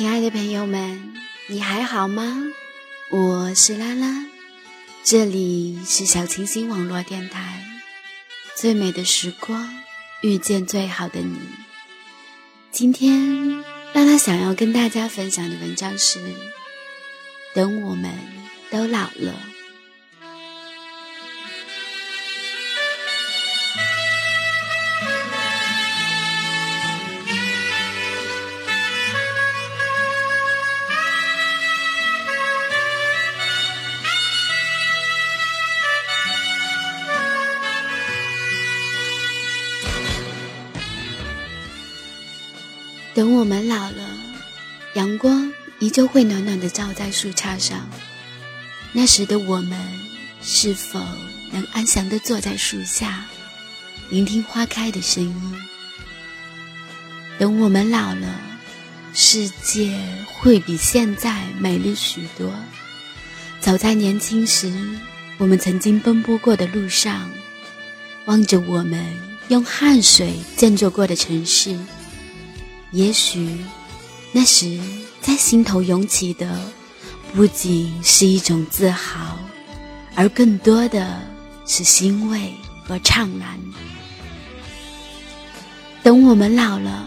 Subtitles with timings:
[0.00, 1.12] 亲爱的朋友们，
[1.46, 2.34] 你还好吗？
[3.10, 4.24] 我是拉拉，
[5.04, 7.62] 这里是小清新网络电台。
[8.56, 9.68] 最美的时光，
[10.22, 11.38] 遇见最好的你。
[12.72, 16.18] 今天，拉拉想要跟大家分享的文章是：
[17.52, 18.10] 等我们
[18.70, 19.49] 都老了。
[43.20, 44.08] 等我们老了，
[44.94, 47.86] 阳光依旧会暖暖的照在树杈上。
[48.94, 49.78] 那时的我们，
[50.42, 50.98] 是否
[51.52, 53.26] 能安详的坐在树下，
[54.08, 55.54] 聆听花开的声音？
[57.38, 58.40] 等我们老了，
[59.12, 62.50] 世界会比现在美丽许多。
[63.60, 64.72] 走在年轻时，
[65.36, 67.30] 我们曾经奔波过的路上，
[68.24, 69.04] 望着我们
[69.48, 71.76] 用汗水建筑过的城市。
[72.92, 73.56] 也许，
[74.32, 74.80] 那时
[75.20, 76.58] 在心头涌起的，
[77.32, 79.38] 不仅是一种自豪，
[80.16, 81.20] 而更多的
[81.66, 82.52] 是欣慰
[82.84, 83.58] 和怅然。
[86.02, 87.06] 等我们老了，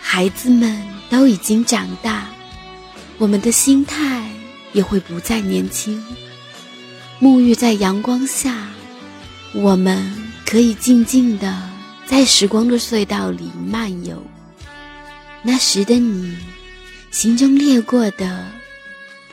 [0.00, 2.28] 孩子们都已经长大，
[3.18, 4.30] 我们的心态
[4.72, 6.00] 也会不再年轻。
[7.20, 8.68] 沐浴在阳光下，
[9.54, 10.08] 我们
[10.46, 11.68] 可以静静的
[12.06, 14.22] 在时光的隧道里漫游。
[15.46, 16.34] 那时的你，
[17.10, 18.50] 心中掠过的，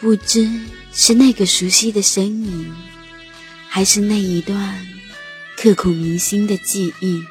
[0.02, 0.46] 不知
[0.92, 2.76] 是那个熟悉的身影，
[3.70, 4.86] 还是那一段
[5.56, 7.24] 刻骨铭心的记忆。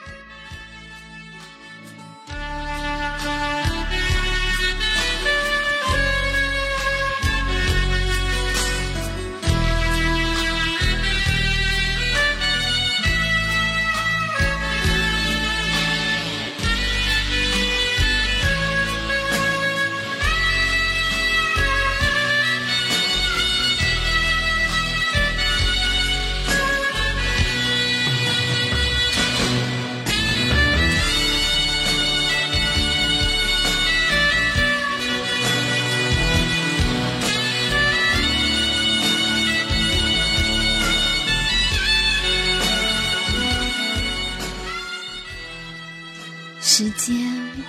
[46.81, 47.15] 时间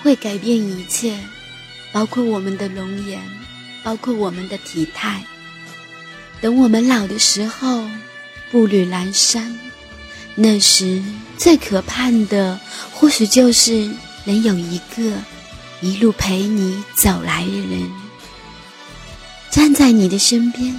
[0.02, 1.20] 会改变一切，
[1.92, 3.20] 包括我们的容颜，
[3.84, 5.22] 包括我们的体态。
[6.40, 7.86] 等我们老的时候，
[8.50, 9.54] 步履阑珊，
[10.34, 11.04] 那时
[11.38, 12.58] 最可盼的，
[12.94, 13.92] 或许就是
[14.24, 15.12] 能有一个
[15.82, 17.92] 一路陪你走来的人，
[19.50, 20.74] 站在你的身边，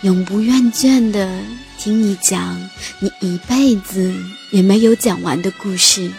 [0.00, 1.40] 永不厌倦的
[1.78, 2.60] 听你讲
[2.98, 4.12] 你一辈子
[4.50, 6.10] 也没有讲完的故事。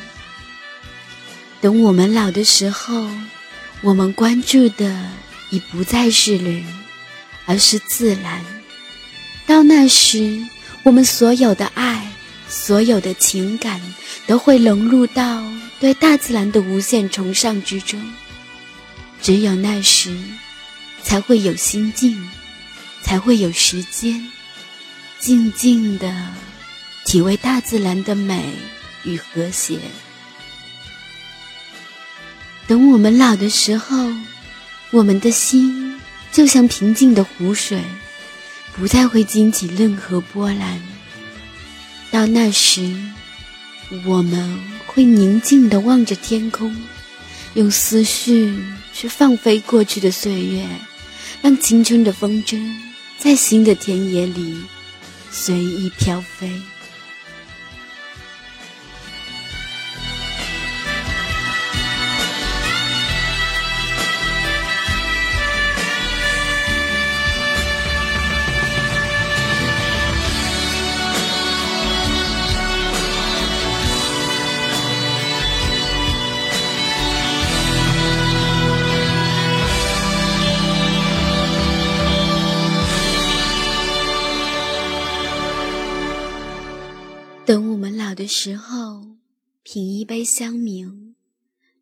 [1.64, 3.10] 等我们老的时候，
[3.80, 5.10] 我们关注的
[5.50, 6.62] 已不再是人，
[7.46, 8.44] 而是自然。
[9.48, 10.46] 到那时，
[10.84, 12.12] 我们所有的爱，
[12.50, 13.80] 所有的情感，
[14.28, 15.42] 都会融入到
[15.80, 17.98] 对大自然的无限崇尚之中。
[19.22, 20.14] 只有那时，
[21.02, 22.30] 才会有心境，
[23.04, 24.28] 才会有时间，
[25.18, 26.14] 静静的
[27.06, 28.52] 体味大自然的美
[29.06, 29.80] 与和谐。
[32.68, 34.10] 等我们老的时候，
[34.92, 36.00] 我们的心
[36.32, 37.82] 就像平静的湖水，
[38.76, 40.82] 不再会惊起任何波澜。
[42.10, 42.96] 到那时，
[44.06, 46.76] 我们会宁静的望着天空，
[47.56, 48.58] 用思绪
[48.94, 50.66] 去放飞过去的岁月，
[51.42, 52.64] 让青春的风筝
[53.18, 54.56] 在新的田野里
[55.30, 56.50] 随意飘飞。
[88.24, 89.18] 的时候，
[89.64, 91.14] 品一杯香茗，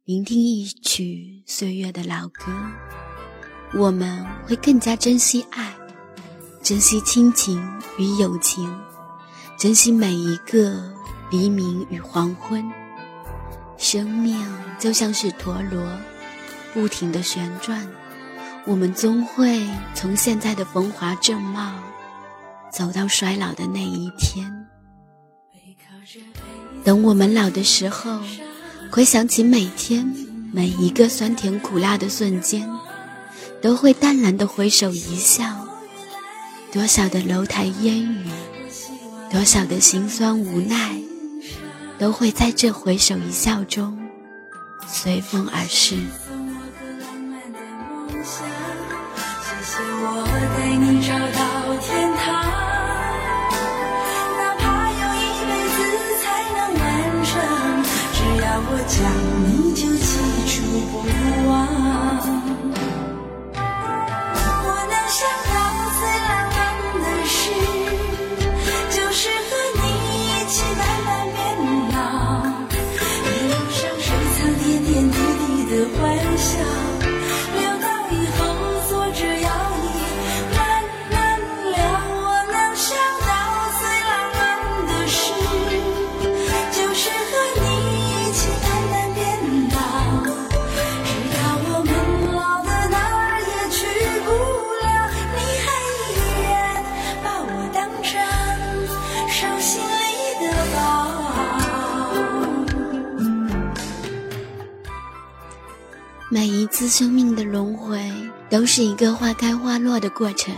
[0.05, 2.51] 聆听一曲岁月的老歌，
[3.75, 5.71] 我们会更加珍惜爱，
[6.63, 7.63] 珍惜亲情
[7.99, 8.75] 与友情，
[9.55, 10.91] 珍惜每一个
[11.29, 12.67] 黎明与黄昏。
[13.77, 14.44] 生命
[14.79, 15.95] 就像是陀螺，
[16.73, 17.87] 不停的旋转，
[18.65, 19.63] 我们终会
[19.94, 21.71] 从现在的风华正茂，
[22.73, 24.51] 走到衰老的那一天。
[26.83, 28.19] 等我们老的时候，
[28.92, 30.06] 回想起每天
[30.51, 32.69] 每一个酸甜苦辣的瞬间，
[33.62, 35.68] 都会淡然的回首一笑。
[36.71, 38.30] 多少的楼台烟雨，
[39.30, 41.00] 多少的心酸无奈，
[42.00, 43.97] 都会在这回首一笑中
[44.88, 45.97] 随风而逝。
[76.41, 76.90] 想。
[106.81, 108.12] 次生命的轮回，
[108.50, 110.51] 都是一个花开花落的过程。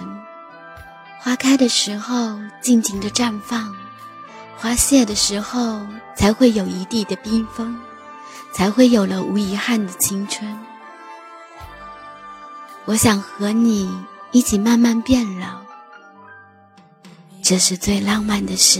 [1.19, 3.69] 花开的时候，尽情的绽放；
[4.55, 5.85] 花谢的时候，
[6.15, 7.77] 才会有一地的缤纷，
[8.53, 10.57] 才会有了无遗憾的青春。
[12.85, 13.93] 我想和你
[14.31, 15.59] 一起慢慢变老，
[17.41, 18.79] 这是最浪漫的事。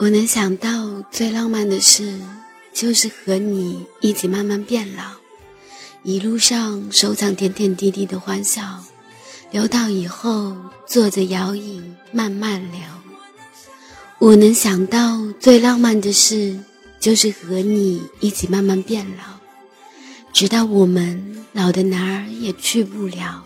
[0.00, 2.18] 我能想到最浪漫的事，
[2.72, 5.02] 就是和你一起慢慢变老，
[6.02, 8.62] 一路上收藏点点滴滴的欢笑，
[9.50, 10.56] 留到以后
[10.86, 11.82] 坐着摇椅
[12.12, 12.80] 慢慢聊。
[14.18, 16.58] 我能想到最浪漫的事，
[16.98, 19.24] 就是和你一起慢慢变老，
[20.32, 23.44] 直到我们老的哪儿也去不了，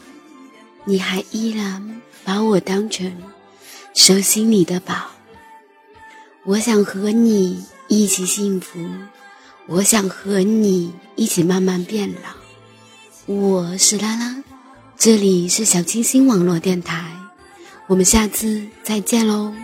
[0.85, 3.13] 你还依然把我当成
[3.93, 5.14] 手心里的宝。
[6.47, 8.79] 我想和你一起幸福，
[9.67, 13.35] 我想和你一起慢慢变老。
[13.35, 14.45] 我是拉拉，
[14.99, 17.17] 这里是小清新网络电台，
[17.87, 19.55] 我们下次再见喽。